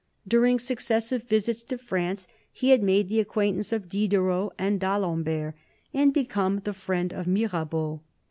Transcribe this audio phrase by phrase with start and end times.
[0.27, 5.53] During successive visits to France he had made the acquaintance of Diderot and D'Alembert,
[5.93, 8.01] and became the friend of Mirabeau.